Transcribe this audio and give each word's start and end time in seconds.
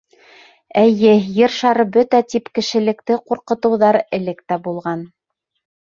Эйе, 0.83 1.11
Ер 1.41 1.53
шары 1.57 1.85
бөтә 1.99 2.23
тип 2.35 2.51
кешелекте 2.61 3.21
ҡурҡытыуҙар 3.29 4.03
элек 4.21 4.45
тә 4.51 4.63
булған. 4.69 5.11